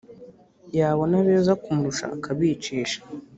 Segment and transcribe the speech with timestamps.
[0.77, 2.99] yabona abeza kumurusha, akabicisha